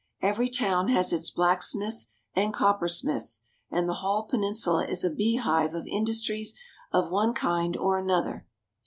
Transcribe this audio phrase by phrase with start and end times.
[0.23, 5.85] Every town has its blacksmiths and coppersmiths, and the whole peninsula is a beehive of
[5.85, 6.55] industries
[6.91, 8.47] of one kind or another.